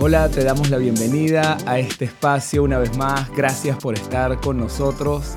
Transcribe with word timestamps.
Hola, 0.00 0.28
te 0.28 0.44
damos 0.44 0.70
la 0.70 0.78
bienvenida 0.78 1.58
a 1.66 1.80
este 1.80 2.04
espacio 2.04 2.62
una 2.62 2.78
vez 2.78 2.96
más. 2.96 3.28
Gracias 3.34 3.76
por 3.78 3.94
estar 3.94 4.40
con 4.40 4.56
nosotros 4.56 5.34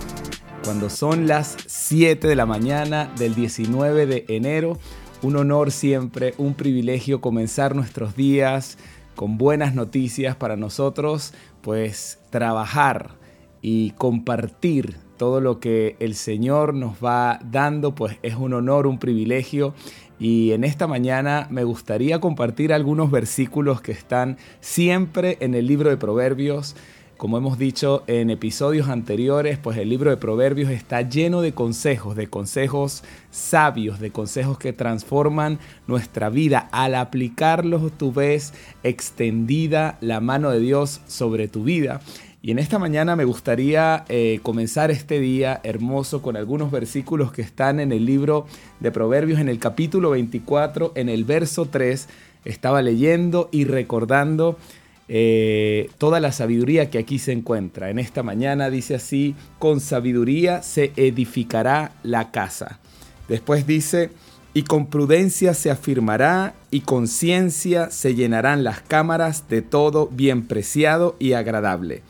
cuando 0.64 0.88
son 0.88 1.26
las 1.26 1.58
7 1.66 2.28
de 2.28 2.36
la 2.36 2.46
mañana 2.46 3.12
del 3.18 3.34
19 3.34 4.06
de 4.06 4.26
enero. 4.28 4.78
Un 5.24 5.38
honor 5.38 5.72
siempre, 5.72 6.36
un 6.38 6.54
privilegio 6.54 7.22
comenzar 7.22 7.76
nuestros 7.76 8.16
días 8.16 8.78
con 9.16 9.40
buenas 9.40 9.74
noticias 9.74 10.36
para 10.36 10.58
nosotros, 10.58 11.34
pues 11.62 12.20
trabajar 12.30 13.16
y 13.64 13.92
compartir 13.92 14.96
todo 15.18 15.42
lo 15.42 15.60
que 15.60 15.96
el 16.00 16.14
Señor 16.14 16.76
nos 16.76 17.04
va 17.04 17.40
dando, 17.44 17.96
pues 17.96 18.18
es 18.22 18.36
un 18.36 18.54
honor, 18.54 18.86
un 18.86 19.00
privilegio. 19.00 19.74
Y 20.22 20.52
en 20.52 20.64
esta 20.64 20.86
mañana 20.86 21.48
me 21.50 21.64
gustaría 21.64 22.22
compartir 22.22 22.74
algunos 22.74 23.10
versículos 23.10 23.82
que 23.82 23.92
están 23.92 24.38
siempre 24.60 25.38
en 25.40 25.56
el 25.56 25.66
libro 25.66 25.90
de 25.90 25.98
Proverbios. 25.98 26.76
Como 27.18 27.40
hemos 27.40 27.58
dicho 27.58 28.04
en 28.06 28.30
episodios 28.30 28.88
anteriores, 28.88 29.58
pues 29.58 29.80
el 29.80 29.90
libro 29.90 30.12
de 30.12 30.18
Proverbios 30.18 30.70
está 30.70 31.02
lleno 31.02 31.42
de 31.42 31.54
consejos, 31.54 32.16
de 32.16 32.28
consejos 32.28 33.04
sabios, 33.32 34.00
de 34.00 34.12
consejos 34.12 34.60
que 34.60 34.74
transforman 34.74 35.58
nuestra 35.88 36.30
vida. 36.30 36.70
Al 36.72 36.94
aplicarlos 36.94 37.92
tú 37.98 38.14
ves 38.14 38.54
extendida 38.84 39.98
la 40.02 40.20
mano 40.20 40.52
de 40.52 40.60
Dios 40.60 41.02
sobre 41.08 41.48
tu 41.48 41.64
vida. 41.64 42.00
Y 42.44 42.50
en 42.50 42.58
esta 42.58 42.80
mañana 42.80 43.16
me 43.16 43.24
gustaría 43.24 44.04
eh, 44.10 44.40
comenzar 44.42 44.90
este 44.90 45.20
día 45.20 45.62
hermoso 45.64 46.24
con 46.24 46.36
algunos 46.36 46.72
versículos 46.72 47.32
que 47.32 47.44
están 47.44 47.80
en 47.80 47.92
el 47.92 48.04
libro 48.04 48.48
de 48.80 48.92
Proverbios 48.92 49.40
en 49.40 49.48
el 49.48 49.60
capítulo 49.60 50.10
24, 50.10 50.94
en 50.96 51.10
el 51.10 51.24
verso 51.24 51.68
3. 51.68 52.08
Estaba 52.44 52.82
leyendo 52.82 53.48
y 53.52 53.66
recordando 53.66 54.58
eh, 55.08 55.92
toda 56.00 56.20
la 56.20 56.32
sabiduría 56.32 56.90
que 56.90 56.98
aquí 56.98 57.20
se 57.20 57.32
encuentra. 57.32 57.92
En 57.92 58.00
esta 58.00 58.24
mañana 58.24 58.72
dice 58.72 58.96
así, 58.96 59.36
con 59.60 59.80
sabiduría 59.80 60.64
se 60.64 60.94
edificará 60.96 61.92
la 62.02 62.32
casa. 62.32 62.80
Después 63.28 63.68
dice, 63.68 64.10
y 64.56 64.64
con 64.64 64.88
prudencia 64.88 65.54
se 65.54 65.70
afirmará 65.70 66.56
y 66.72 66.82
con 66.82 67.08
ciencia 67.08 67.92
se 67.92 68.16
llenarán 68.16 68.64
las 68.64 68.82
cámaras 68.82 69.48
de 69.48 69.62
todo 69.62 70.08
bien 70.08 70.48
preciado 70.48 71.16
y 71.20 71.34
agradable. 71.34 72.02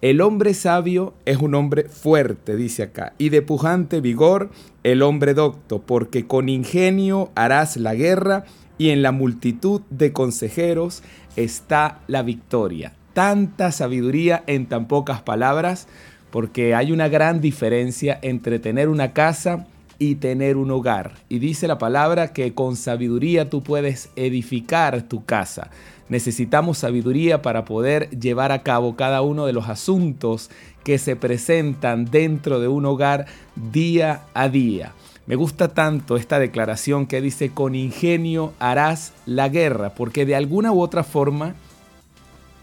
El 0.00 0.20
hombre 0.20 0.54
sabio 0.54 1.14
es 1.24 1.38
un 1.38 1.56
hombre 1.56 1.88
fuerte, 1.88 2.54
dice 2.54 2.84
acá, 2.84 3.14
y 3.18 3.30
de 3.30 3.42
pujante 3.42 4.00
vigor 4.00 4.48
el 4.84 5.02
hombre 5.02 5.34
docto, 5.34 5.82
porque 5.82 6.24
con 6.24 6.48
ingenio 6.48 7.30
harás 7.34 7.76
la 7.76 7.96
guerra 7.96 8.44
y 8.78 8.90
en 8.90 9.02
la 9.02 9.10
multitud 9.10 9.80
de 9.90 10.12
consejeros 10.12 11.02
está 11.34 11.98
la 12.06 12.22
victoria. 12.22 12.92
Tanta 13.12 13.72
sabiduría 13.72 14.44
en 14.46 14.66
tan 14.66 14.86
pocas 14.86 15.22
palabras, 15.22 15.88
porque 16.30 16.76
hay 16.76 16.92
una 16.92 17.08
gran 17.08 17.40
diferencia 17.40 18.20
entre 18.22 18.60
tener 18.60 18.88
una 18.88 19.12
casa 19.12 19.66
y 19.98 20.14
tener 20.14 20.58
un 20.58 20.70
hogar. 20.70 21.14
Y 21.28 21.40
dice 21.40 21.66
la 21.66 21.78
palabra 21.78 22.32
que 22.32 22.54
con 22.54 22.76
sabiduría 22.76 23.50
tú 23.50 23.64
puedes 23.64 24.10
edificar 24.14 25.02
tu 25.02 25.24
casa. 25.24 25.70
Necesitamos 26.08 26.78
sabiduría 26.78 27.42
para 27.42 27.64
poder 27.64 28.08
llevar 28.10 28.52
a 28.52 28.62
cabo 28.62 28.96
cada 28.96 29.22
uno 29.22 29.46
de 29.46 29.52
los 29.52 29.68
asuntos 29.68 30.50
que 30.84 30.98
se 30.98 31.16
presentan 31.16 32.06
dentro 32.06 32.60
de 32.60 32.68
un 32.68 32.86
hogar 32.86 33.26
día 33.56 34.22
a 34.32 34.48
día. 34.48 34.92
Me 35.26 35.36
gusta 35.36 35.68
tanto 35.68 36.16
esta 36.16 36.38
declaración 36.38 37.06
que 37.06 37.20
dice, 37.20 37.50
con 37.50 37.74
ingenio 37.74 38.54
harás 38.58 39.12
la 39.26 39.50
guerra, 39.50 39.90
porque 39.90 40.24
de 40.24 40.34
alguna 40.34 40.72
u 40.72 40.80
otra 40.80 41.04
forma 41.04 41.54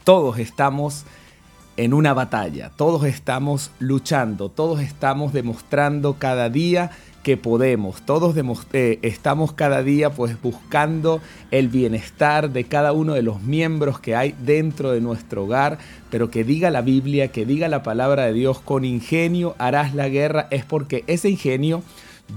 todos 0.02 0.38
estamos 0.38 1.04
en 1.76 1.94
una 1.94 2.14
batalla, 2.14 2.70
todos 2.74 3.04
estamos 3.04 3.70
luchando, 3.78 4.48
todos 4.48 4.80
estamos 4.80 5.32
demostrando 5.32 6.16
cada 6.18 6.48
día 6.48 6.90
que 7.26 7.36
podemos. 7.36 8.02
Todos 8.02 8.36
eh, 8.72 9.00
estamos 9.02 9.52
cada 9.52 9.82
día 9.82 10.10
pues 10.10 10.40
buscando 10.40 11.20
el 11.50 11.66
bienestar 11.66 12.52
de 12.52 12.62
cada 12.62 12.92
uno 12.92 13.14
de 13.14 13.22
los 13.22 13.42
miembros 13.42 13.98
que 13.98 14.14
hay 14.14 14.36
dentro 14.44 14.92
de 14.92 15.00
nuestro 15.00 15.42
hogar, 15.42 15.78
pero 16.08 16.30
que 16.30 16.44
diga 16.44 16.70
la 16.70 16.82
Biblia, 16.82 17.32
que 17.32 17.44
diga 17.44 17.66
la 17.66 17.82
palabra 17.82 18.26
de 18.26 18.32
Dios, 18.32 18.60
con 18.60 18.84
ingenio 18.84 19.56
harás 19.58 19.92
la 19.92 20.08
guerra, 20.08 20.46
es 20.52 20.64
porque 20.64 21.02
ese 21.08 21.28
ingenio 21.28 21.82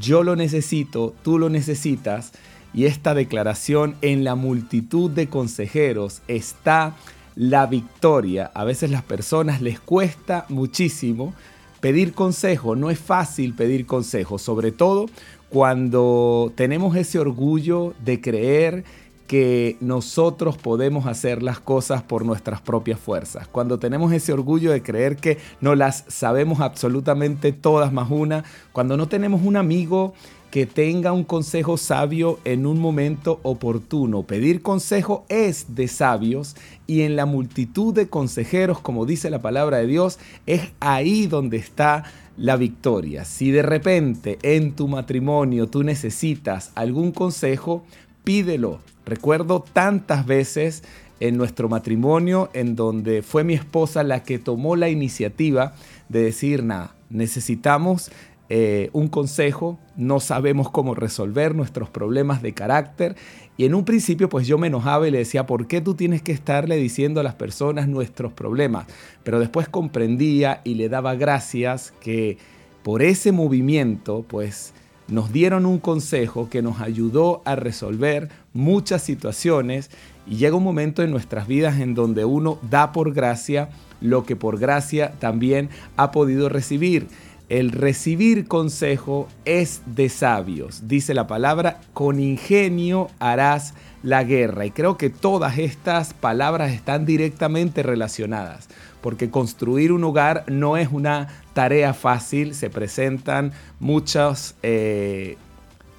yo 0.02 0.24
lo 0.24 0.36
necesito, 0.36 1.14
tú 1.22 1.38
lo 1.38 1.52
necesitas, 1.52 2.32
y 2.74 2.86
esta 2.86 3.14
declaración 3.14 3.96
en 4.02 4.24
la 4.24 4.34
multitud 4.34 5.12
de 5.12 5.28
consejeros 5.28 6.24
está 6.28 6.96
la 7.36 7.68
victoria. 7.68 8.50
A 8.56 8.64
veces 8.64 8.90
las 8.90 9.04
personas 9.04 9.62
les 9.62 9.80
cuesta 9.80 10.48
muchísimo 10.50 11.36
pedir 11.80 12.14
consejo, 12.14 12.76
no 12.76 12.90
es 12.90 13.00
fácil 13.00 13.54
pedir 13.54 13.86
consejo, 13.86 14.38
sobre 14.38 14.72
todo 14.72 15.08
cuando 15.50 16.52
tenemos 16.56 16.96
ese 16.96 17.20
orgullo 17.20 17.94
de 18.04 18.22
creer 18.22 18.84
que 19.30 19.78
nosotros 19.80 20.58
podemos 20.58 21.06
hacer 21.06 21.44
las 21.44 21.60
cosas 21.60 22.02
por 22.02 22.26
nuestras 22.26 22.62
propias 22.62 23.00
fuerzas. 23.00 23.48
Cuando 23.48 23.78
tenemos 23.78 24.12
ese 24.12 24.34
orgullo 24.34 24.72
de 24.72 24.82
creer 24.82 25.18
que 25.18 25.38
no 25.62 25.76
las 25.76 26.04
sabemos 26.08 26.62
absolutamente 26.62 27.52
todas 27.52 27.94
más 27.94 28.10
una, 28.10 28.44
cuando 28.72 28.98
no 28.98 29.08
tenemos 29.08 29.42
un 29.44 29.56
amigo 29.56 30.16
que 30.52 30.66
tenga 30.66 31.12
un 31.12 31.24
consejo 31.24 31.78
sabio 31.78 32.40
en 32.44 32.66
un 32.66 32.80
momento 32.80 33.40
oportuno. 33.44 34.24
Pedir 34.24 34.62
consejo 34.62 35.26
es 35.30 35.76
de 35.76 35.88
sabios 35.88 36.56
y 36.88 37.02
en 37.02 37.16
la 37.16 37.26
multitud 37.26 37.94
de 37.94 38.10
consejeros, 38.10 38.80
como 38.80 39.06
dice 39.06 39.30
la 39.30 39.42
palabra 39.42 39.78
de 39.78 39.88
Dios, 39.88 40.18
es 40.48 40.62
ahí 40.80 41.28
donde 41.28 41.58
está 41.58 42.04
la 42.36 42.56
victoria. 42.56 43.26
Si 43.26 43.52
de 43.52 43.62
repente 43.62 44.40
en 44.42 44.74
tu 44.74 44.88
matrimonio 44.88 45.68
tú 45.68 45.84
necesitas 45.84 46.72
algún 46.76 47.12
consejo, 47.12 47.84
pídelo. 48.24 48.80
Recuerdo 49.06 49.64
tantas 49.74 50.26
veces 50.26 50.84
en 51.20 51.38
nuestro 51.38 51.70
matrimonio 51.70 52.50
en 52.54 52.76
donde 52.76 53.22
fue 53.22 53.44
mi 53.44 53.54
esposa 53.54 54.04
la 54.04 54.24
que 54.24 54.40
tomó 54.40 54.76
la 54.76 54.90
iniciativa 54.90 55.74
de 56.08 56.24
decir, 56.24 56.64
nada, 56.64 56.96
necesitamos 57.10 58.12
eh, 58.50 58.90
un 58.94 59.08
consejo, 59.08 59.78
no 59.96 60.20
sabemos 60.20 60.72
cómo 60.72 60.96
resolver 60.96 61.54
nuestros 61.54 61.90
problemas 61.90 62.42
de 62.42 62.54
carácter. 62.54 63.16
Y 63.58 63.66
en 63.66 63.76
un 63.76 63.86
principio 63.86 64.28
pues 64.28 64.48
yo 64.48 64.58
me 64.58 64.68
enojaba 64.68 65.08
y 65.08 65.12
le 65.12 65.20
decía, 65.20 65.46
¿por 65.46 65.68
qué 65.68 65.82
tú 65.82 65.94
tienes 65.94 66.24
que 66.24 66.32
estarle 66.32 66.78
diciendo 66.78 67.20
a 67.20 67.24
las 67.24 67.36
personas 67.36 67.88
nuestros 67.88 68.34
problemas? 68.34 68.88
Pero 69.24 69.40
después 69.40 69.70
comprendía 69.70 70.62
y 70.64 70.74
le 70.76 70.90
daba 70.90 71.14
gracias 71.16 71.94
que 72.02 72.38
por 72.82 73.04
ese 73.04 73.32
movimiento 73.32 74.26
pues 74.28 74.74
nos 75.08 75.32
dieron 75.32 75.66
un 75.66 75.80
consejo 75.80 76.50
que 76.50 76.62
nos 76.62 76.82
ayudó 76.82 77.42
a 77.46 77.56
resolver 77.56 78.30
muchas 78.54 79.04
situaciones 79.04 79.90
y 80.26 80.38
llega 80.38 80.56
un 80.56 80.64
momento 80.64 81.04
en 81.04 81.12
nuestras 81.12 81.48
vidas 81.48 81.80
en 81.80 81.96
donde 81.96 82.26
uno 82.26 82.60
da 82.70 82.92
por 82.92 83.14
gracia 83.14 83.70
lo 84.02 84.24
que 84.24 84.36
por 84.36 84.60
gracia 84.60 85.14
también 85.20 85.70
ha 85.98 86.12
podido 86.12 86.50
recibir. 86.50 87.08
El 87.50 87.72
recibir 87.72 88.48
consejo 88.48 89.28
es 89.44 89.82
de 89.88 90.10
sabios. 90.10 90.88
Dice 90.88 91.16
la 91.16 91.26
palabra, 91.26 91.82
con 91.94 92.20
ingenio 92.20 93.10
harás 93.18 93.74
la 94.04 94.24
guerra. 94.24 94.68
Y 94.68 94.72
creo 94.72 94.98
que 94.98 95.10
todas 95.10 95.58
estas 95.58 96.14
palabras 96.14 96.72
están 96.72 97.08
directamente 97.08 97.82
relacionadas, 97.82 98.70
porque 99.02 99.32
construir 99.32 99.92
un 99.92 100.04
hogar 100.04 100.44
no 100.48 100.78
es 100.78 100.90
una 100.92 101.28
tarea 101.54 101.96
fácil, 101.96 102.54
se 102.54 102.70
presentan 102.70 103.52
muchos 103.80 104.54
eh, 104.62 105.38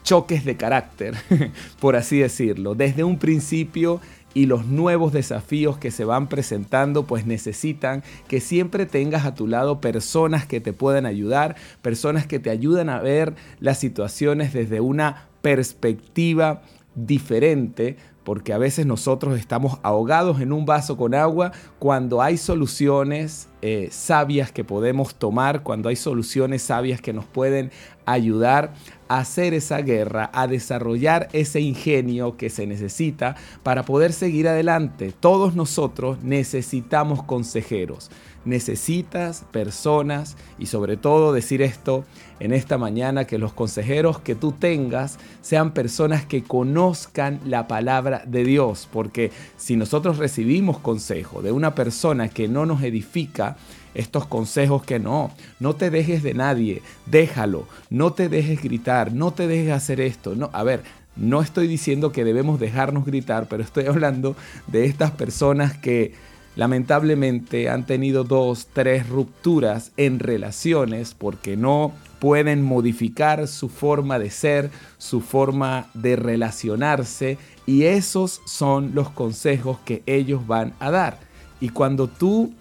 choques 0.05 0.44
de 0.44 0.56
carácter, 0.56 1.17
por 1.81 1.96
así 1.96 2.19
decirlo. 2.19 2.76
Desde 2.76 3.03
un 3.03 3.19
principio 3.19 4.00
y 4.35 4.47
los 4.47 4.67
nuevos 4.67 5.12
desafíos 5.12 5.79
que 5.79 5.91
se 5.91 6.05
van 6.05 6.29
presentando, 6.29 7.05
pues 7.05 7.27
necesitan 7.27 8.03
que 8.29 8.41
siempre 8.41 8.87
tengas 8.87 9.27
a 9.27 9.35
tu 9.35 9.47
lado 9.47 9.81
personas 9.81 10.47
que 10.47 10.61
te 10.61 10.73
puedan 10.73 11.06
ayudar, 11.06 11.56
personas 11.82 12.27
que 12.27 12.38
te 12.38 12.50
ayudan 12.50 12.88
a 12.88 13.00
ver 13.00 13.35
las 13.59 13.79
situaciones 13.79 14.53
desde 14.53 14.81
una 14.81 15.29
perspectiva 15.43 16.62
diferente, 16.94 17.97
porque 18.25 18.52
a 18.52 18.58
veces 18.58 18.87
nosotros 18.87 19.38
estamos 19.38 19.78
ahogados 19.82 20.40
en 20.40 20.52
un 20.52 20.67
vaso 20.67 20.96
con 20.96 21.14
agua 21.14 21.52
cuando 21.78 22.22
hay 22.22 22.37
soluciones 22.37 23.49
eh, 23.62 23.88
sabias 23.90 24.52
que 24.52 24.64
podemos 24.64 25.14
tomar, 25.14 25.62
cuando 25.62 25.88
hay 25.88 25.96
soluciones 25.96 26.62
sabias 26.62 27.00
que 27.00 27.12
nos 27.12 27.25
pueden 27.25 27.70
ayudar 28.06 28.72
a 29.08 29.19
hacer 29.19 29.55
esa 29.55 29.81
guerra, 29.82 30.31
a 30.32 30.46
desarrollar 30.46 31.28
ese 31.32 31.61
ingenio 31.61 32.37
que 32.37 32.50
se 32.50 32.67
necesita 32.67 33.37
para 33.62 33.84
poder 33.84 34.12
seguir 34.12 34.49
adelante. 34.49 35.12
Todos 35.19 35.55
nosotros 35.55 36.22
necesitamos 36.22 37.22
consejeros. 37.22 38.11
Necesitas 38.44 39.44
personas 39.52 40.37
y 40.58 40.66
sobre 40.66 40.96
todo 40.96 41.32
decir 41.32 41.62
esto 41.62 42.04
en 42.38 42.52
esta 42.52 42.78
mañana, 42.78 43.26
que 43.26 43.38
los 43.38 43.52
consejeros 43.52 44.19
que 44.20 44.34
tú 44.34 44.52
tengas 44.52 45.19
sean 45.42 45.72
personas 45.72 46.25
que 46.25 46.42
conozcan 46.42 47.40
la 47.44 47.69
palabra 47.69 48.22
de 48.26 48.44
Dios, 48.44 48.88
porque 48.90 49.31
si 49.56 49.76
nosotros 49.76 50.19
recibimos 50.19 50.78
consejo 50.78 51.42
de 51.42 51.52
una 51.52 51.75
persona 51.75 52.28
que 52.28 52.48
no 52.48 52.64
nos 52.64 52.82
edifica, 52.82 53.56
estos 53.92 54.26
consejos 54.26 54.84
que 54.84 54.98
no, 54.98 55.32
no 55.58 55.75
te 55.75 55.90
dejes 55.90 56.22
de 56.22 56.34
nadie, 56.34 56.82
déjalo, 57.06 57.66
no 57.90 58.12
te 58.12 58.28
dejes 58.28 58.62
gritar, 58.62 59.12
no 59.12 59.32
te 59.32 59.48
dejes 59.48 59.72
hacer 59.72 60.00
esto, 60.00 60.34
no, 60.36 60.48
a 60.52 60.62
ver, 60.62 60.82
no 61.16 61.43
estoy 61.43 61.66
diciendo 61.66 62.12
que 62.12 62.25
debemos 62.25 62.60
dejarnos 62.60 63.04
gritar, 63.04 63.46
pero 63.48 63.62
estoy 63.62 63.86
hablando 63.88 64.36
de 64.69 64.86
estas 64.86 65.10
personas 65.10 65.76
que 65.76 66.14
lamentablemente 66.60 67.70
han 67.70 67.86
tenido 67.86 68.22
dos, 68.22 68.68
tres 68.74 69.08
rupturas 69.08 69.92
en 69.96 70.18
relaciones 70.18 71.14
porque 71.14 71.56
no 71.56 71.94
pueden 72.18 72.60
modificar 72.60 73.48
su 73.48 73.70
forma 73.70 74.18
de 74.18 74.28
ser, 74.28 74.70
su 74.98 75.22
forma 75.22 75.88
de 75.94 76.16
relacionarse 76.16 77.38
y 77.64 77.84
esos 77.84 78.42
son 78.44 78.94
los 78.94 79.08
consejos 79.08 79.78
que 79.86 80.02
ellos 80.04 80.46
van 80.46 80.74
a 80.80 80.90
dar. 80.90 81.20
Y 81.62 81.70
cuando 81.70 82.08
tú 82.08 82.52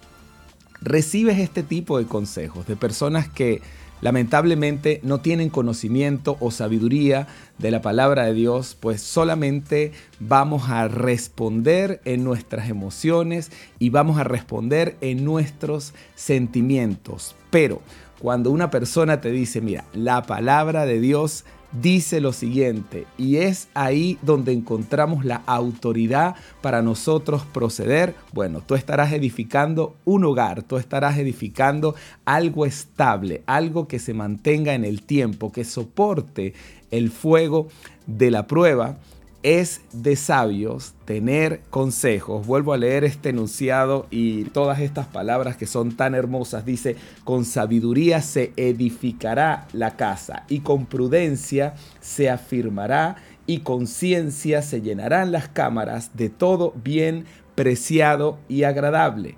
recibes 0.80 1.38
este 1.38 1.62
tipo 1.62 1.98
de 1.98 2.06
consejos 2.06 2.66
de 2.66 2.76
personas 2.76 3.28
que 3.28 3.60
lamentablemente 4.00 5.00
no 5.02 5.20
tienen 5.20 5.50
conocimiento 5.50 6.36
o 6.40 6.50
sabiduría 6.50 7.26
de 7.58 7.70
la 7.70 7.82
palabra 7.82 8.24
de 8.26 8.34
Dios, 8.34 8.76
pues 8.78 9.02
solamente 9.02 9.92
vamos 10.18 10.68
a 10.70 10.88
responder 10.88 12.00
en 12.04 12.24
nuestras 12.24 12.68
emociones 12.68 13.50
y 13.78 13.90
vamos 13.90 14.18
a 14.18 14.24
responder 14.24 14.96
en 15.00 15.24
nuestros 15.24 15.94
sentimientos. 16.14 17.34
Pero 17.50 17.82
cuando 18.20 18.50
una 18.50 18.70
persona 18.70 19.20
te 19.20 19.30
dice, 19.30 19.60
mira, 19.60 19.84
la 19.92 20.22
palabra 20.22 20.86
de 20.86 21.00
Dios 21.00 21.44
dice 21.72 22.20
lo 22.20 22.32
siguiente, 22.32 23.06
y 23.16 23.36
es 23.36 23.68
ahí 23.74 24.18
donde 24.22 24.52
encontramos 24.52 25.24
la 25.24 25.42
autoridad 25.46 26.34
para 26.60 26.82
nosotros 26.82 27.42
proceder. 27.52 28.14
Bueno, 28.32 28.60
tú 28.60 28.74
estarás 28.74 29.12
edificando 29.12 29.94
un 30.04 30.24
hogar, 30.24 30.62
tú 30.62 30.76
estarás 30.76 31.18
edificando 31.18 31.94
algo 32.24 32.66
estable, 32.66 33.42
algo 33.46 33.88
que 33.88 33.98
se 33.98 34.14
mantenga 34.14 34.74
en 34.74 34.84
el 34.84 35.02
tiempo, 35.02 35.52
que 35.52 35.64
soporte 35.64 36.54
el 36.90 37.10
fuego 37.10 37.68
de 38.06 38.30
la 38.30 38.46
prueba 38.46 38.98
es 39.42 39.80
de 39.92 40.16
sabios 40.16 40.94
tener 41.04 41.62
consejos. 41.70 42.46
Vuelvo 42.46 42.72
a 42.72 42.76
leer 42.76 43.04
este 43.04 43.30
enunciado 43.30 44.06
y 44.10 44.44
todas 44.44 44.80
estas 44.80 45.06
palabras 45.06 45.56
que 45.56 45.66
son 45.66 45.96
tan 45.96 46.14
hermosas. 46.14 46.64
Dice, 46.64 46.96
con 47.24 47.44
sabiduría 47.44 48.20
se 48.20 48.52
edificará 48.56 49.66
la 49.72 49.96
casa 49.96 50.44
y 50.48 50.60
con 50.60 50.86
prudencia 50.86 51.74
se 52.00 52.28
afirmará 52.28 53.16
y 53.46 53.60
con 53.60 53.86
ciencia 53.86 54.62
se 54.62 54.82
llenarán 54.82 55.32
las 55.32 55.48
cámaras 55.48 56.10
de 56.14 56.28
todo 56.28 56.74
bien 56.84 57.24
preciado 57.54 58.38
y 58.48 58.64
agradable 58.64 59.36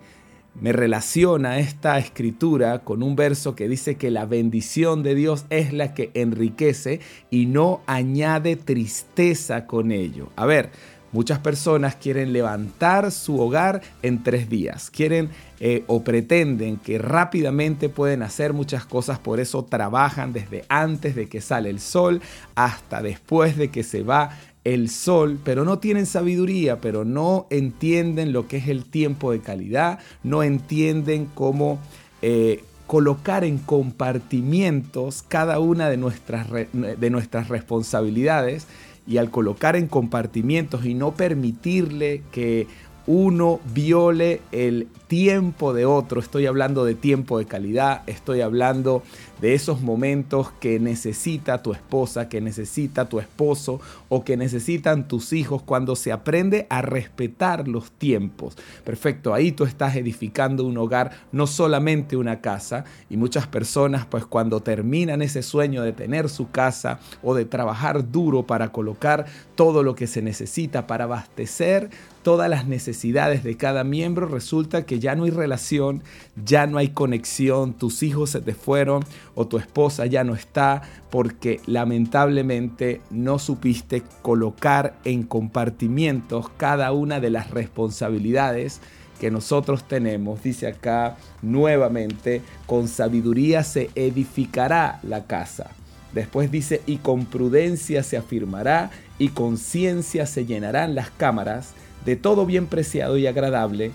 me 0.60 0.72
relaciona 0.72 1.58
esta 1.58 1.98
escritura 1.98 2.80
con 2.80 3.02
un 3.02 3.16
verso 3.16 3.54
que 3.54 3.68
dice 3.68 3.96
que 3.96 4.10
la 4.10 4.26
bendición 4.26 5.02
de 5.02 5.14
Dios 5.14 5.46
es 5.50 5.72
la 5.72 5.94
que 5.94 6.10
enriquece 6.14 7.00
y 7.30 7.46
no 7.46 7.80
añade 7.86 8.56
tristeza 8.56 9.66
con 9.66 9.92
ello. 9.92 10.28
A 10.36 10.46
ver, 10.46 10.70
muchas 11.10 11.38
personas 11.38 11.96
quieren 11.96 12.32
levantar 12.32 13.12
su 13.12 13.40
hogar 13.40 13.82
en 14.02 14.22
tres 14.22 14.48
días, 14.48 14.90
quieren 14.90 15.30
eh, 15.60 15.84
o 15.86 16.02
pretenden 16.04 16.76
que 16.76 16.98
rápidamente 16.98 17.88
pueden 17.88 18.22
hacer 18.22 18.52
muchas 18.52 18.84
cosas, 18.84 19.18
por 19.18 19.40
eso 19.40 19.64
trabajan 19.64 20.32
desde 20.32 20.64
antes 20.68 21.14
de 21.14 21.28
que 21.28 21.40
sale 21.40 21.70
el 21.70 21.80
sol 21.80 22.20
hasta 22.54 23.02
después 23.02 23.56
de 23.56 23.70
que 23.70 23.82
se 23.82 24.02
va 24.02 24.30
el 24.64 24.88
sol, 24.88 25.38
pero 25.42 25.64
no 25.64 25.78
tienen 25.78 26.06
sabiduría, 26.06 26.80
pero 26.80 27.04
no 27.04 27.46
entienden 27.50 28.32
lo 28.32 28.46
que 28.46 28.58
es 28.58 28.68
el 28.68 28.84
tiempo 28.84 29.32
de 29.32 29.40
calidad, 29.40 29.98
no 30.22 30.42
entienden 30.42 31.26
cómo 31.34 31.80
eh, 32.22 32.62
colocar 32.86 33.44
en 33.44 33.58
compartimientos 33.58 35.24
cada 35.26 35.58
una 35.58 35.88
de 35.88 35.96
nuestras, 35.96 36.48
de 36.50 37.10
nuestras 37.10 37.48
responsabilidades. 37.48 38.66
Y 39.04 39.16
al 39.16 39.30
colocar 39.30 39.74
en 39.74 39.88
compartimientos 39.88 40.86
y 40.86 40.94
no 40.94 41.14
permitirle 41.14 42.22
que 42.30 42.68
uno 43.06 43.60
viole 43.72 44.40
el 44.52 44.88
tiempo 45.08 45.74
de 45.74 45.84
otro. 45.84 46.20
Estoy 46.20 46.46
hablando 46.46 46.84
de 46.84 46.94
tiempo 46.94 47.38
de 47.38 47.44
calidad, 47.44 48.02
estoy 48.06 48.40
hablando 48.40 49.02
de 49.42 49.54
esos 49.54 49.82
momentos 49.82 50.52
que 50.60 50.78
necesita 50.78 51.62
tu 51.62 51.72
esposa, 51.72 52.28
que 52.28 52.40
necesita 52.40 53.08
tu 53.08 53.18
esposo 53.18 53.80
o 54.08 54.24
que 54.24 54.36
necesitan 54.36 55.08
tus 55.08 55.32
hijos 55.32 55.62
cuando 55.62 55.96
se 55.96 56.12
aprende 56.12 56.66
a 56.70 56.80
respetar 56.80 57.66
los 57.66 57.90
tiempos. 57.90 58.56
Perfecto, 58.84 59.34
ahí 59.34 59.52
tú 59.52 59.64
estás 59.64 59.96
edificando 59.96 60.64
un 60.64 60.78
hogar, 60.78 61.10
no 61.32 61.46
solamente 61.46 62.16
una 62.16 62.40
casa. 62.40 62.84
Y 63.10 63.16
muchas 63.16 63.46
personas 63.46 64.06
pues 64.06 64.24
cuando 64.24 64.60
terminan 64.60 65.22
ese 65.22 65.42
sueño 65.42 65.82
de 65.82 65.92
tener 65.92 66.28
su 66.28 66.50
casa 66.50 67.00
o 67.22 67.34
de 67.34 67.44
trabajar 67.44 68.10
duro 68.10 68.46
para 68.46 68.70
colocar 68.70 69.26
todo 69.56 69.82
lo 69.82 69.94
que 69.94 70.06
se 70.06 70.22
necesita 70.22 70.86
para 70.86 71.04
abastecer 71.04 71.90
todas 72.22 72.48
las 72.48 72.66
necesidades 72.66 73.44
de 73.44 73.56
cada 73.56 73.84
miembro, 73.84 74.26
resulta 74.26 74.86
que 74.86 74.98
ya 74.98 75.14
no 75.14 75.24
hay 75.24 75.30
relación, 75.30 76.02
ya 76.44 76.66
no 76.66 76.78
hay 76.78 76.88
conexión, 76.88 77.74
tus 77.74 78.02
hijos 78.02 78.30
se 78.30 78.40
te 78.40 78.54
fueron 78.54 79.04
o 79.34 79.46
tu 79.46 79.58
esposa 79.58 80.06
ya 80.06 80.24
no 80.24 80.34
está 80.34 80.82
porque 81.10 81.60
lamentablemente 81.66 83.00
no 83.10 83.38
supiste 83.38 84.02
colocar 84.22 84.94
en 85.04 85.24
compartimientos 85.24 86.48
cada 86.56 86.92
una 86.92 87.20
de 87.20 87.30
las 87.30 87.50
responsabilidades 87.50 88.80
que 89.20 89.30
nosotros 89.30 89.86
tenemos. 89.86 90.42
Dice 90.42 90.66
acá 90.66 91.16
nuevamente, 91.42 92.42
con 92.66 92.88
sabiduría 92.88 93.62
se 93.62 93.90
edificará 93.94 95.00
la 95.02 95.26
casa. 95.26 95.70
Después 96.12 96.50
dice, 96.50 96.82
y 96.86 96.96
con 96.96 97.24
prudencia 97.26 98.02
se 98.02 98.16
afirmará, 98.16 98.90
y 99.18 99.28
con 99.28 99.56
ciencia 99.56 100.26
se 100.26 100.44
llenarán 100.44 100.94
las 100.94 101.10
cámaras 101.10 101.74
de 102.04 102.16
todo 102.16 102.46
bien 102.46 102.66
preciado 102.66 103.16
y 103.16 103.26
agradable, 103.26 103.92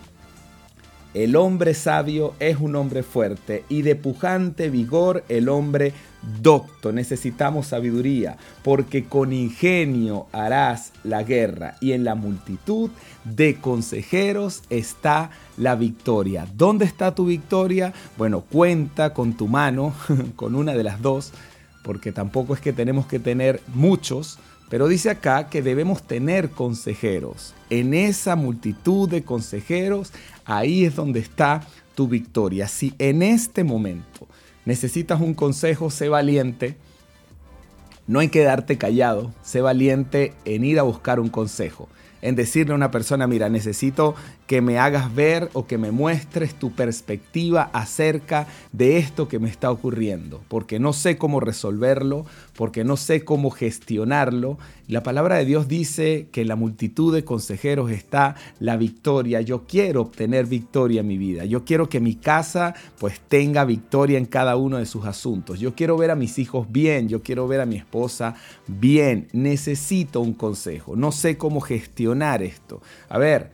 el 1.14 1.36
hombre 1.36 1.74
sabio 1.74 2.36
es 2.40 2.58
un 2.60 2.76
hombre 2.76 3.02
fuerte 3.02 3.64
y 3.70 3.82
de 3.82 3.96
pujante 3.96 4.70
vigor 4.70 5.24
el 5.30 5.50
hombre 5.50 5.94
docto. 6.42 6.92
Necesitamos 6.92 7.68
sabiduría, 7.68 8.38
porque 8.64 9.06
con 9.06 9.34
ingenio 9.34 10.28
harás 10.32 10.92
la 11.04 11.24
guerra 11.24 11.76
y 11.82 11.94
en 11.94 12.04
la 12.04 12.16
multitud 12.16 12.92
de 13.24 13.56
consejeros 13.56 14.64
está 14.70 15.32
la 15.58 15.76
victoria. 15.76 16.46
¿Dónde 16.56 16.86
está 16.86 17.16
tu 17.16 17.26
victoria? 17.26 17.94
Bueno, 18.18 18.42
cuenta 18.42 19.14
con 19.14 19.34
tu 19.34 19.48
mano, 19.48 19.94
con 20.36 20.56
una 20.56 20.74
de 20.74 20.84
las 20.84 21.02
dos, 21.02 21.32
porque 21.84 22.12
tampoco 22.12 22.54
es 22.54 22.60
que 22.60 22.74
tenemos 22.74 23.08
que 23.08 23.18
tener 23.18 23.62
muchos, 23.74 24.38
pero 24.70 24.88
dice 24.88 25.10
acá 25.10 25.50
que 25.50 25.62
debemos 25.62 26.04
tener 26.04 26.50
consejeros. 26.50 27.54
En 27.70 27.94
esa 27.94 28.36
multitud 28.36 29.10
de 29.10 29.24
consejeros, 29.24 30.12
ahí 30.46 30.86
es 30.86 30.96
donde 30.96 31.20
está 31.20 31.62
tu 31.96 32.08
victoria. 32.08 32.68
Si 32.68 32.94
en 33.00 33.24
este 33.24 33.64
momento 33.64 34.28
necesitas 34.66 35.22
un 35.22 35.34
consejo, 35.34 35.90
sé 35.90 36.10
valiente. 36.10 36.78
No 38.08 38.20
que 38.20 38.30
quedarte 38.30 38.78
callado, 38.78 39.34
sé 39.42 39.62
valiente 39.62 40.34
en 40.46 40.64
ir 40.64 40.80
a 40.80 40.84
buscar 40.84 41.20
un 41.20 41.30
consejo 41.30 41.90
en 42.22 42.36
decirle 42.36 42.74
a 42.74 42.76
una 42.76 42.92
persona, 42.92 43.28
mira, 43.28 43.50
necesito 43.50 44.16
que 44.48 44.62
me 44.62 44.80
hagas 44.80 45.14
ver 45.14 45.50
o 45.54 45.68
que 45.68 45.78
me 45.78 45.92
muestres 45.92 46.56
tu 46.56 46.72
perspectiva 46.72 47.70
acerca 47.74 48.48
de 48.72 48.98
esto 48.98 49.28
que 49.28 49.40
me 49.40 49.50
está 49.50 49.72
ocurriendo, 49.72 50.42
porque 50.48 50.80
no 50.80 50.94
sé 50.94 51.18
cómo 51.18 51.40
resolverlo, 51.40 52.26
porque 52.58 52.84
no 52.84 52.98
sé 52.98 53.24
cómo 53.24 53.52
gestionarlo. 53.52 54.58
La 54.88 55.04
palabra 55.04 55.36
de 55.36 55.46
Dios 55.46 55.68
dice 55.68 56.28
que 56.32 56.42
en 56.42 56.48
la 56.48 56.56
multitud 56.56 57.14
de 57.14 57.24
consejeros 57.24 57.92
está 57.92 58.36
la 58.60 58.78
victoria. 58.78 59.42
Yo 59.42 59.68
quiero 59.68 60.02
obtener 60.02 60.48
victoria 60.48 61.02
en 61.02 61.08
mi 61.08 61.20
vida. 61.20 61.46
Yo 61.46 61.66
quiero 61.66 61.88
que 61.88 62.00
mi 62.00 62.16
casa 62.16 62.74
pues 62.98 63.20
tenga 63.20 63.64
victoria 63.64 64.18
en 64.18 64.26
cada 64.26 64.56
uno 64.56 64.78
de 64.78 64.88
sus 64.88 65.06
asuntos. 65.06 65.60
Yo 65.60 65.76
quiero 65.76 65.98
ver 65.98 66.10
a 66.10 66.16
mis 66.16 66.40
hijos 66.40 66.66
bien, 66.72 67.08
yo 67.08 67.22
quiero 67.22 67.48
ver 67.48 67.62
a 67.62 67.68
mi 67.68 67.76
esposa 67.76 68.34
bien. 68.66 69.28
Necesito 69.34 70.20
un 70.20 70.34
consejo. 70.34 70.96
No 70.96 71.12
sé 71.12 71.38
cómo 71.38 71.62
gestionar 71.62 72.42
esto. 72.42 72.82
A 73.08 73.20
ver, 73.20 73.52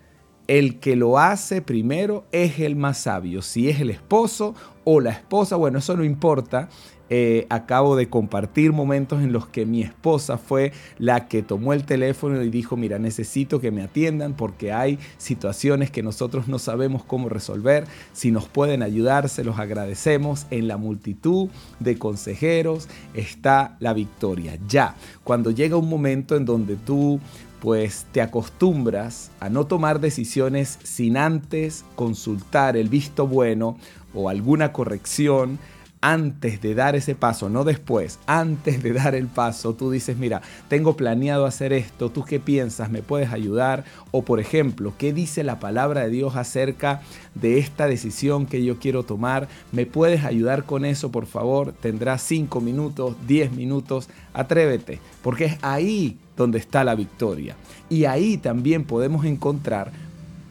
el 0.48 0.80
que 0.80 0.96
lo 0.96 1.20
hace 1.20 1.62
primero 1.62 2.26
es 2.32 2.60
el 2.60 2.78
más 2.78 3.00
sabio. 3.00 3.42
Si 3.42 3.68
es 3.68 3.82
el 3.82 3.90
esposo 3.90 4.56
o 4.86 5.02
la 5.02 5.12
esposa, 5.12 5.58
bueno, 5.58 5.80
eso 5.80 5.98
no 5.98 6.06
importa. 6.06 6.70
Eh, 7.16 7.46
acabo 7.52 7.96
de 7.96 8.10
compartir 8.10 8.74
momentos 8.74 9.22
en 9.22 9.34
los 9.34 9.46
que 9.46 9.68
mi 9.68 9.84
esposa 9.84 10.40
fue 10.40 10.72
la 10.98 11.28
que 11.28 11.44
tomó 11.44 11.74
el 11.74 11.84
teléfono 11.84 12.42
y 12.42 12.50
dijo, 12.50 12.76
mira, 12.76 12.98
necesito 12.98 13.62
que 13.62 13.70
me 13.70 13.84
atiendan 13.84 14.34
porque 14.34 14.74
hay 14.74 14.98
situaciones 15.20 15.92
que 15.92 16.02
nosotros 16.02 16.48
no 16.48 16.58
sabemos 16.58 17.04
cómo 17.04 17.30
resolver. 17.30 17.86
Si 18.14 18.32
nos 18.32 18.46
pueden 18.46 18.82
ayudar, 18.82 19.30
se 19.30 19.44
los 19.44 19.60
agradecemos. 19.60 20.48
En 20.50 20.68
la 20.68 20.78
multitud 20.78 21.50
de 21.80 22.00
consejeros 22.00 22.90
está 23.14 23.78
la 23.80 23.94
victoria. 23.94 24.58
Ya, 24.68 24.96
cuando 25.24 25.52
llega 25.52 25.78
un 25.78 25.90
momento 25.90 26.36
en 26.36 26.46
donde 26.46 26.78
tú 26.78 27.20
pues 27.60 28.08
te 28.12 28.22
acostumbras 28.22 29.30
a 29.40 29.50
no 29.50 29.68
tomar 29.68 30.00
decisiones 30.00 30.80
sin 30.82 31.16
antes 31.16 31.86
consultar 31.96 32.76
el 32.76 32.90
visto 32.90 33.28
bueno 33.28 33.78
o 34.16 34.30
alguna 34.30 34.74
corrección, 34.74 35.60
antes 36.04 36.60
de 36.60 36.76
dar 36.76 36.98
ese 36.98 37.16
paso, 37.16 37.48
no 37.48 37.64
después, 37.64 38.20
antes 38.26 38.84
de 38.84 38.92
dar 38.92 39.16
el 39.16 39.28
paso, 39.28 39.74
tú 39.74 39.90
dices, 39.90 40.18
mira, 40.18 40.42
tengo 40.68 40.98
planeado 40.98 41.46
hacer 41.46 41.72
esto, 41.72 42.10
¿tú 42.10 42.26
qué 42.26 42.42
piensas? 42.42 42.92
¿Me 42.92 43.02
puedes 43.02 43.32
ayudar? 43.32 43.86
O 44.12 44.24
por 44.24 44.42
ejemplo, 44.42 44.94
¿qué 44.98 45.14
dice 45.14 45.46
la 45.46 45.62
palabra 45.62 46.02
de 46.02 46.10
Dios 46.10 46.36
acerca 46.36 47.02
de 47.36 47.58
esta 47.58 47.88
decisión 47.88 48.48
que 48.48 48.66
yo 48.66 48.80
quiero 48.80 49.04
tomar? 49.04 49.48
¿Me 49.72 49.86
puedes 49.86 50.26
ayudar 50.26 50.66
con 50.66 50.84
eso, 50.84 51.10
por 51.10 51.26
favor? 51.26 51.72
Tendrás 51.72 52.22
5 52.24 52.60
minutos, 52.60 53.16
10 53.26 53.54
minutos, 53.54 54.10
atrévete, 54.34 55.00
porque 55.22 55.46
es 55.46 55.58
ahí 55.62 56.20
donde 56.36 56.58
está 56.58 56.84
la 56.84 56.96
victoria. 56.96 57.56
Y 57.88 58.04
ahí 58.04 58.38
también 58.38 58.84
podemos 58.84 59.24
encontrar 59.24 59.94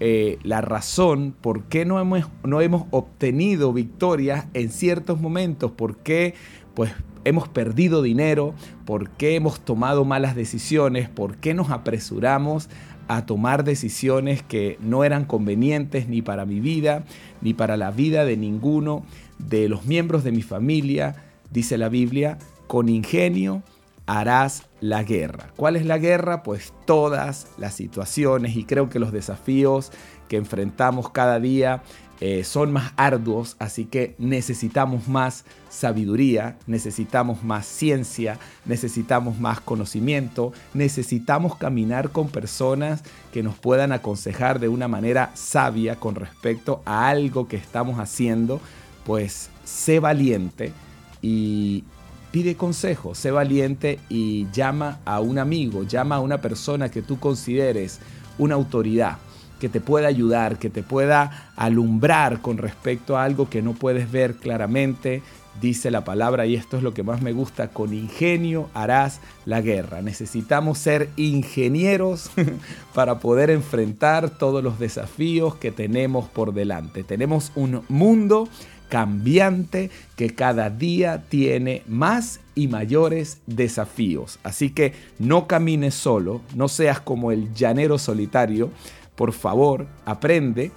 eh, 0.04 0.40
la 0.42 0.60
razón 0.60 1.32
por 1.40 1.66
qué 1.66 1.84
no 1.84 2.00
hemos, 2.00 2.26
no 2.42 2.60
hemos 2.60 2.86
obtenido 2.90 3.72
victorias 3.72 4.46
en 4.52 4.70
ciertos 4.70 5.20
momentos, 5.20 5.70
por 5.70 5.98
qué 5.98 6.34
pues, 6.74 6.90
hemos 7.24 7.46
perdido 7.46 8.02
dinero, 8.02 8.52
por 8.84 9.10
qué 9.10 9.36
hemos 9.36 9.60
tomado 9.60 10.04
malas 10.04 10.34
decisiones, 10.34 11.08
por 11.08 11.36
qué 11.36 11.54
nos 11.54 11.70
apresuramos 11.70 12.68
a 13.06 13.26
tomar 13.26 13.62
decisiones 13.62 14.42
que 14.42 14.76
no 14.80 15.04
eran 15.04 15.24
convenientes 15.24 16.08
ni 16.08 16.20
para 16.20 16.46
mi 16.46 16.58
vida, 16.58 17.04
ni 17.40 17.54
para 17.54 17.76
la 17.76 17.92
vida 17.92 18.24
de 18.24 18.36
ninguno 18.36 19.04
de 19.38 19.68
los 19.68 19.86
miembros 19.86 20.24
de 20.24 20.32
mi 20.32 20.42
familia, 20.42 21.14
dice 21.52 21.78
la 21.78 21.88
Biblia, 21.88 22.38
con 22.66 22.88
ingenio 22.88 23.62
harás 24.06 24.64
la 24.80 25.02
guerra. 25.02 25.48
¿Cuál 25.56 25.76
es 25.76 25.86
la 25.86 25.98
guerra? 25.98 26.42
Pues 26.42 26.72
todas 26.86 27.48
las 27.58 27.74
situaciones 27.74 28.56
y 28.56 28.64
creo 28.64 28.88
que 28.88 28.98
los 28.98 29.12
desafíos 29.12 29.92
que 30.28 30.36
enfrentamos 30.36 31.10
cada 31.10 31.40
día 31.40 31.82
eh, 32.24 32.44
son 32.44 32.70
más 32.70 32.92
arduos, 32.96 33.56
así 33.58 33.84
que 33.84 34.14
necesitamos 34.16 35.08
más 35.08 35.44
sabiduría, 35.68 36.56
necesitamos 36.68 37.42
más 37.42 37.66
ciencia, 37.66 38.38
necesitamos 38.64 39.40
más 39.40 39.60
conocimiento, 39.60 40.52
necesitamos 40.72 41.56
caminar 41.56 42.10
con 42.10 42.28
personas 42.28 43.02
que 43.32 43.42
nos 43.42 43.58
puedan 43.58 43.90
aconsejar 43.90 44.60
de 44.60 44.68
una 44.68 44.86
manera 44.86 45.32
sabia 45.34 45.96
con 45.96 46.14
respecto 46.14 46.80
a 46.84 47.08
algo 47.08 47.48
que 47.48 47.56
estamos 47.56 47.98
haciendo, 47.98 48.60
pues 49.04 49.50
sé 49.64 49.98
valiente 49.98 50.72
y, 51.22 51.82
pide 52.32 52.56
consejo, 52.56 53.14
sé 53.14 53.30
valiente 53.30 54.00
y 54.08 54.50
llama 54.52 54.98
a 55.04 55.20
un 55.20 55.38
amigo, 55.38 55.84
llama 55.84 56.16
a 56.16 56.20
una 56.20 56.40
persona 56.40 56.90
que 56.90 57.02
tú 57.02 57.20
consideres 57.20 58.00
una 58.38 58.54
autoridad, 58.54 59.18
que 59.62 59.68
te 59.68 59.80
pueda 59.80 60.08
ayudar, 60.08 60.58
que 60.58 60.70
te 60.70 60.82
pueda 60.82 61.52
alumbrar 61.54 62.40
con 62.40 62.58
respecto 62.58 63.16
a 63.16 63.22
algo 63.22 63.48
que 63.48 63.62
no 63.62 63.74
puedes 63.74 64.10
ver 64.10 64.34
claramente. 64.34 65.22
Dice 65.60 65.92
la 65.92 66.02
palabra, 66.02 66.46
y 66.46 66.56
esto 66.56 66.76
es 66.78 66.82
lo 66.82 66.92
que 66.92 67.04
más 67.04 67.22
me 67.22 67.32
gusta, 67.32 67.68
con 67.68 67.94
ingenio 67.94 68.70
harás 68.74 69.20
la 69.44 69.60
guerra. 69.60 70.02
Necesitamos 70.02 70.78
ser 70.78 71.10
ingenieros 71.14 72.32
para 72.92 73.20
poder 73.20 73.50
enfrentar 73.50 74.30
todos 74.30 74.64
los 74.64 74.80
desafíos 74.80 75.54
que 75.54 75.70
tenemos 75.70 76.28
por 76.28 76.52
delante. 76.52 77.04
Tenemos 77.04 77.52
un 77.54 77.82
mundo 77.88 78.48
cambiante 78.88 79.90
que 80.16 80.34
cada 80.34 80.70
día 80.70 81.22
tiene 81.28 81.84
más 81.86 82.40
y 82.56 82.66
mayores 82.66 83.38
desafíos. 83.46 84.40
Así 84.42 84.70
que 84.70 84.92
no 85.20 85.46
camines 85.46 85.94
solo, 85.94 86.40
no 86.56 86.66
seas 86.66 87.00
como 87.00 87.30
el 87.30 87.54
llanero 87.54 87.96
solitario. 87.96 88.70
Por 89.22 89.32
favor, 89.32 89.86
aprende 90.04 90.72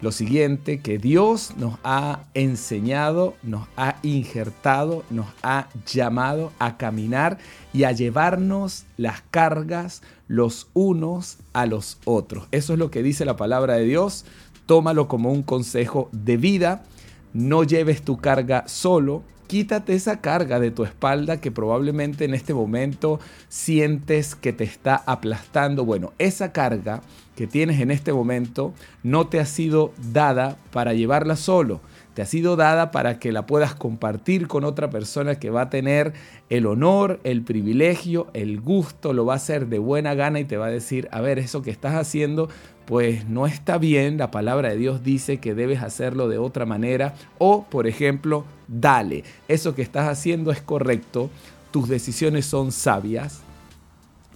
lo 0.00 0.10
siguiente, 0.10 0.80
que 0.80 0.96
Dios 0.96 1.52
nos 1.58 1.74
ha 1.84 2.20
enseñado, 2.32 3.34
nos 3.42 3.68
ha 3.76 3.96
injertado, 4.02 5.04
nos 5.10 5.26
ha 5.42 5.68
llamado 5.84 6.50
a 6.58 6.78
caminar 6.78 7.36
y 7.74 7.84
a 7.84 7.92
llevarnos 7.92 8.86
las 8.96 9.20
cargas 9.30 10.00
los 10.28 10.70
unos 10.72 11.40
a 11.52 11.66
los 11.66 11.98
otros. 12.06 12.48
Eso 12.52 12.72
es 12.72 12.78
lo 12.78 12.90
que 12.90 13.02
dice 13.02 13.26
la 13.26 13.36
palabra 13.36 13.74
de 13.74 13.84
Dios. 13.84 14.24
Tómalo 14.64 15.06
como 15.06 15.30
un 15.30 15.42
consejo 15.42 16.08
de 16.12 16.38
vida 16.38 16.84
no 17.32 17.64
lleves 17.64 18.02
tu 18.02 18.16
carga 18.16 18.64
solo, 18.66 19.22
quítate 19.50 19.94
esa 19.94 20.20
carga 20.20 20.60
de 20.60 20.70
tu 20.70 20.84
espalda 20.84 21.40
que 21.40 21.50
probablemente 21.50 22.24
en 22.24 22.34
este 22.34 22.54
momento 22.54 23.18
sientes 23.48 24.36
que 24.36 24.52
te 24.52 24.62
está 24.62 25.02
aplastando. 25.06 25.84
Bueno, 25.84 26.12
esa 26.20 26.52
carga 26.52 27.02
que 27.34 27.48
tienes 27.48 27.80
en 27.80 27.90
este 27.90 28.12
momento 28.12 28.72
no 29.02 29.26
te 29.26 29.40
ha 29.40 29.46
sido 29.46 29.92
dada 30.12 30.56
para 30.70 30.94
llevarla 30.94 31.34
solo. 31.34 31.80
Ha 32.22 32.26
sido 32.26 32.56
dada 32.56 32.90
para 32.90 33.18
que 33.18 33.32
la 33.32 33.46
puedas 33.46 33.74
compartir 33.74 34.48
con 34.48 34.64
otra 34.64 34.90
persona 34.90 35.36
que 35.36 35.50
va 35.50 35.62
a 35.62 35.70
tener 35.70 36.12
el 36.48 36.66
honor, 36.66 37.20
el 37.24 37.42
privilegio, 37.42 38.28
el 38.34 38.60
gusto, 38.60 39.12
lo 39.12 39.26
va 39.26 39.34
a 39.34 39.36
hacer 39.36 39.68
de 39.68 39.78
buena 39.78 40.14
gana 40.14 40.40
y 40.40 40.44
te 40.44 40.56
va 40.56 40.66
a 40.66 40.70
decir, 40.70 41.08
a 41.12 41.20
ver, 41.20 41.38
eso 41.38 41.62
que 41.62 41.70
estás 41.70 41.94
haciendo 41.94 42.48
pues 42.90 43.28
no 43.28 43.46
está 43.46 43.78
bien, 43.78 44.18
la 44.18 44.32
palabra 44.32 44.70
de 44.70 44.76
Dios 44.76 45.04
dice 45.04 45.38
que 45.38 45.54
debes 45.54 45.80
hacerlo 45.80 46.28
de 46.28 46.38
otra 46.38 46.66
manera 46.66 47.14
o, 47.38 47.64
por 47.70 47.86
ejemplo, 47.86 48.44
dale, 48.66 49.22
eso 49.46 49.76
que 49.76 49.82
estás 49.82 50.08
haciendo 50.08 50.50
es 50.50 50.60
correcto, 50.60 51.30
tus 51.70 51.88
decisiones 51.88 52.46
son 52.46 52.72
sabias, 52.72 53.42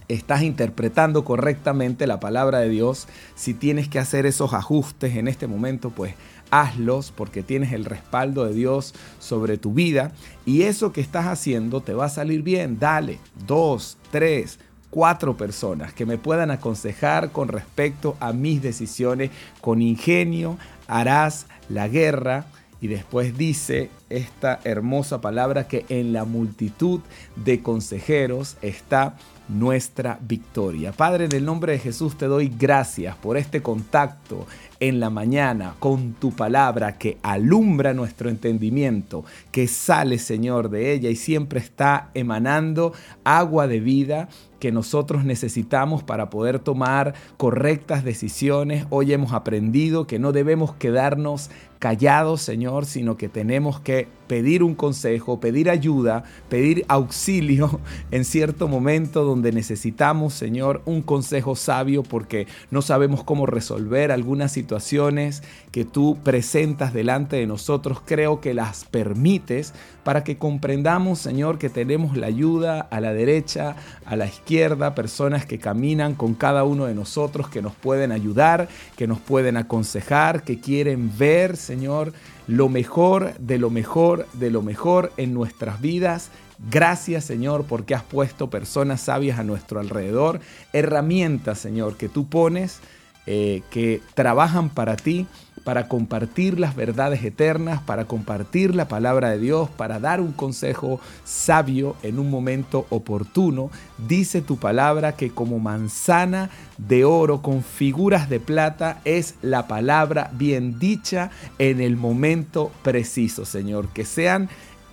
estás 0.07 0.41
interpretando 0.41 1.25
correctamente 1.25 2.07
la 2.07 2.21
palabra 2.21 2.59
de 2.59 2.69
Dios, 2.69 3.09
si 3.35 3.53
tienes 3.53 3.89
que 3.89 3.99
hacer 3.99 4.25
esos 4.25 4.53
ajustes 4.53 5.17
en 5.17 5.27
este 5.27 5.47
momento, 5.47 5.89
pues 5.89 6.13
hazlos 6.61 7.11
porque 7.11 7.43
tienes 7.43 7.73
el 7.73 7.85
respaldo 7.85 8.45
de 8.45 8.53
Dios 8.53 8.93
sobre 9.19 9.57
tu 9.57 9.73
vida 9.73 10.11
y 10.45 10.63
eso 10.63 10.93
que 10.93 11.01
estás 11.01 11.25
haciendo 11.27 11.81
te 11.81 11.93
va 11.93 12.05
a 12.05 12.09
salir 12.09 12.41
bien, 12.43 12.79
dale, 12.79 13.19
dos, 13.47 13.97
tres, 14.11 14.59
cuatro 14.95 15.35
personas 15.35 15.93
que 15.93 16.05
me 16.05 16.17
puedan 16.17 16.51
aconsejar 16.51 17.33
con 17.33 17.49
respecto 17.49 18.15
a 18.21 18.31
mis 18.31 18.61
decisiones. 18.61 19.29
Con 19.59 19.81
ingenio 19.81 20.57
harás 20.87 21.47
la 21.67 21.89
guerra. 21.89 22.45
Y 22.79 22.87
después 22.87 23.37
dice 23.37 23.89
esta 24.09 24.59
hermosa 24.63 25.19
palabra 25.19 25.67
que 25.67 25.85
en 25.89 26.13
la 26.13 26.23
multitud 26.23 27.01
de 27.35 27.61
consejeros 27.61 28.57
está 28.61 29.15
nuestra 29.47 30.17
victoria. 30.21 30.91
Padre, 30.91 31.25
en 31.25 31.33
el 31.33 31.45
nombre 31.45 31.73
de 31.73 31.79
Jesús 31.79 32.17
te 32.17 32.25
doy 32.25 32.49
gracias 32.49 33.15
por 33.15 33.37
este 33.37 33.61
contacto 33.61 34.47
en 34.79 34.99
la 34.99 35.09
mañana 35.09 35.75
con 35.79 36.13
tu 36.13 36.31
palabra 36.31 36.97
que 36.97 37.17
alumbra 37.23 37.93
nuestro 37.93 38.29
entendimiento, 38.29 39.23
que 39.51 39.67
sale, 39.67 40.17
Señor, 40.17 40.69
de 40.69 40.93
ella 40.93 41.09
y 41.09 41.15
siempre 41.15 41.59
está 41.59 42.09
emanando 42.13 42.93
agua 43.23 43.67
de 43.67 43.79
vida 43.79 44.29
que 44.59 44.71
nosotros 44.71 45.25
necesitamos 45.25 46.03
para 46.03 46.29
poder 46.29 46.59
tomar 46.59 47.13
correctas 47.37 48.03
decisiones. 48.03 48.85
Hoy 48.89 49.13
hemos 49.13 49.33
aprendido 49.33 50.07
que 50.07 50.17
no 50.17 50.31
debemos 50.31 50.73
quedarnos 50.73 51.51
callados, 51.79 52.41
Señor, 52.41 52.85
sino 52.85 53.15
que 53.15 53.29
tenemos 53.29 53.79
que 53.79 54.07
pedir 54.27 54.63
un 54.63 54.75
consejo, 54.75 55.39
pedir 55.39 55.69
ayuda, 55.69 56.23
pedir 56.49 56.85
auxilio 56.87 57.79
en 58.11 58.25
cierto 58.25 58.67
momento 58.67 59.23
donde 59.23 59.51
necesitamos, 59.51 60.33
Señor, 60.33 60.81
un 60.85 61.01
consejo 61.01 61.55
sabio 61.55 62.03
porque 62.03 62.47
no 62.71 62.81
sabemos 62.81 63.23
cómo 63.23 63.45
resolver 63.45 64.11
algunas 64.11 64.51
situaciones 64.51 65.43
que 65.71 65.85
tú 65.85 66.17
presentas 66.23 66.93
delante 66.93 67.35
de 67.35 67.47
nosotros. 67.47 68.01
Creo 68.05 68.41
que 68.41 68.53
las 68.53 68.85
permites 68.85 69.73
para 70.03 70.23
que 70.23 70.37
comprendamos, 70.37 71.19
Señor, 71.19 71.57
que 71.57 71.69
tenemos 71.69 72.15
la 72.15 72.27
ayuda 72.27 72.79
a 72.79 72.99
la 73.01 73.11
derecha, 73.11 73.75
a 74.05 74.15
la 74.15 74.27
izquierda, 74.27 74.95
personas 74.95 75.45
que 75.45 75.57
caminan 75.57 76.13
con 76.13 76.35
cada 76.35 76.63
uno 76.63 76.85
de 76.85 76.93
nosotros, 76.93 77.49
que 77.49 77.61
nos 77.61 77.73
pueden 77.73 78.11
ayudar, 78.11 78.69
que 78.95 79.07
nos 79.07 79.19
pueden 79.19 79.57
aconsejar, 79.57 80.43
que 80.43 80.59
quieren 80.59 81.11
ver, 81.17 81.57
Señor, 81.57 82.13
lo 82.47 82.69
mejor 82.69 83.33
de 83.37 83.57
lo 83.57 83.69
mejor 83.69 84.27
de 84.33 84.49
lo 84.49 84.61
mejor 84.61 85.11
en 85.17 85.33
nuestras 85.33 85.81
vidas. 85.81 86.29
Gracias 86.69 87.25
Señor 87.25 87.65
porque 87.65 87.95
has 87.95 88.03
puesto 88.03 88.49
personas 88.49 89.01
sabias 89.01 89.39
a 89.39 89.43
nuestro 89.43 89.79
alrededor, 89.79 90.39
herramientas 90.73 91.59
Señor 91.59 91.97
que 91.97 92.09
tú 92.09 92.27
pones, 92.27 92.79
eh, 93.25 93.61
que 93.71 94.01
trabajan 94.13 94.69
para 94.69 94.95
ti 94.95 95.27
para 95.65 95.87
compartir 95.87 96.59
las 96.59 96.75
verdades 96.75 97.25
eternas, 97.25 97.81
para 97.81 98.05
compartir 98.05 98.75
la 98.75 98.87
palabra 98.87 99.31
de 99.31 99.39
Dios, 99.39 99.67
para 99.67 99.99
dar 99.99 100.21
un 100.21 100.31
consejo 100.31 101.01
sabio 101.25 101.95
en 102.03 102.19
un 102.19 102.29
momento 102.29 102.85
oportuno. 102.91 103.71
Dice 104.07 104.41
tu 104.41 104.57
palabra 104.57 105.15
que 105.17 105.31
como 105.31 105.57
manzana 105.57 106.51
de 106.77 107.03
oro 107.03 107.41
con 107.41 107.63
figuras 107.63 108.29
de 108.29 108.39
plata 108.39 109.01
es 109.05 109.35
la 109.41 109.67
palabra 109.67 110.29
bien 110.33 110.77
dicha 110.77 111.31
en 111.57 111.81
el 111.81 111.97
momento 111.97 112.71
preciso, 112.83 113.43
Señor. 113.43 113.87
Que 113.89 114.05
sean 114.05 114.49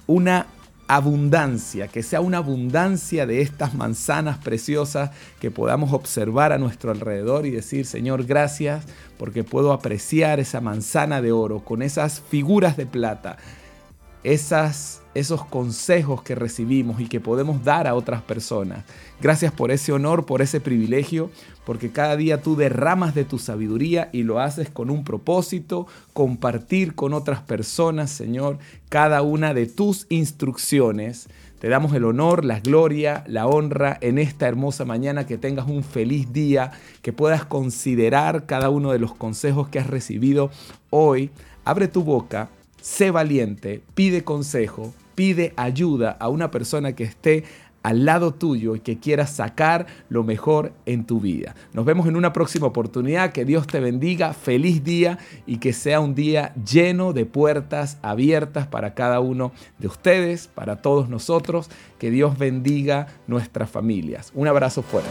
una 0.06 0.46
abundancia, 0.88 1.88
que 1.88 2.02
sea 2.02 2.20
una 2.20 2.38
abundancia 2.38 3.26
de 3.26 3.40
estas 3.40 3.74
manzanas 3.74 4.38
preciosas 4.38 5.10
que 5.40 5.50
podamos 5.50 5.92
observar 5.92 6.52
a 6.52 6.58
nuestro 6.58 6.90
alrededor 6.90 7.46
y 7.46 7.50
decir, 7.50 7.86
Señor, 7.86 8.24
gracias 8.24 8.84
porque 9.18 9.44
puedo 9.44 9.72
apreciar 9.72 10.40
esa 10.40 10.60
manzana 10.60 11.22
de 11.22 11.32
oro 11.32 11.64
con 11.64 11.82
esas 11.82 12.20
figuras 12.20 12.76
de 12.76 12.86
plata, 12.86 13.36
esas 14.24 15.01
esos 15.14 15.44
consejos 15.44 16.22
que 16.22 16.34
recibimos 16.34 17.00
y 17.00 17.06
que 17.06 17.20
podemos 17.20 17.64
dar 17.64 17.86
a 17.86 17.94
otras 17.94 18.22
personas. 18.22 18.84
Gracias 19.20 19.52
por 19.52 19.70
ese 19.70 19.92
honor, 19.92 20.26
por 20.26 20.42
ese 20.42 20.60
privilegio, 20.60 21.30
porque 21.64 21.90
cada 21.90 22.16
día 22.16 22.42
tú 22.42 22.56
derramas 22.56 23.14
de 23.14 23.24
tu 23.24 23.38
sabiduría 23.38 24.08
y 24.12 24.22
lo 24.22 24.40
haces 24.40 24.68
con 24.70 24.90
un 24.90 25.04
propósito, 25.04 25.86
compartir 26.12 26.94
con 26.94 27.14
otras 27.14 27.40
personas, 27.40 28.10
Señor, 28.10 28.58
cada 28.88 29.22
una 29.22 29.54
de 29.54 29.66
tus 29.66 30.06
instrucciones. 30.08 31.28
Te 31.60 31.68
damos 31.68 31.94
el 31.94 32.04
honor, 32.04 32.44
la 32.44 32.58
gloria, 32.58 33.22
la 33.28 33.46
honra 33.46 33.96
en 34.00 34.18
esta 34.18 34.48
hermosa 34.48 34.84
mañana, 34.84 35.26
que 35.26 35.38
tengas 35.38 35.68
un 35.68 35.84
feliz 35.84 36.32
día, 36.32 36.72
que 37.02 37.12
puedas 37.12 37.44
considerar 37.44 38.46
cada 38.46 38.68
uno 38.68 38.90
de 38.90 38.98
los 38.98 39.14
consejos 39.14 39.68
que 39.68 39.78
has 39.78 39.86
recibido 39.86 40.50
hoy. 40.90 41.30
Abre 41.64 41.86
tu 41.86 42.02
boca, 42.02 42.48
sé 42.80 43.12
valiente, 43.12 43.80
pide 43.94 44.24
consejo, 44.24 44.92
pide 45.14 45.52
ayuda 45.56 46.16
a 46.18 46.28
una 46.28 46.50
persona 46.50 46.92
que 46.92 47.04
esté 47.04 47.44
al 47.82 48.04
lado 48.04 48.32
tuyo 48.32 48.76
y 48.76 48.80
que 48.80 48.98
quiera 48.98 49.26
sacar 49.26 49.86
lo 50.08 50.22
mejor 50.24 50.72
en 50.86 51.04
tu 51.04 51.20
vida. 51.20 51.54
Nos 51.72 51.84
vemos 51.84 52.06
en 52.06 52.16
una 52.16 52.32
próxima 52.32 52.66
oportunidad. 52.66 53.32
Que 53.32 53.44
Dios 53.44 53.66
te 53.66 53.80
bendiga. 53.80 54.32
Feliz 54.32 54.84
día 54.84 55.18
y 55.46 55.58
que 55.58 55.72
sea 55.72 56.00
un 56.00 56.14
día 56.14 56.54
lleno 56.54 57.12
de 57.12 57.26
puertas 57.26 57.98
abiertas 58.02 58.66
para 58.66 58.94
cada 58.94 59.20
uno 59.20 59.52
de 59.78 59.88
ustedes, 59.88 60.48
para 60.48 60.76
todos 60.76 61.08
nosotros. 61.08 61.70
Que 61.98 62.10
Dios 62.10 62.38
bendiga 62.38 63.08
nuestras 63.26 63.70
familias. 63.70 64.30
Un 64.34 64.48
abrazo 64.48 64.82
fuerte. 64.82 65.10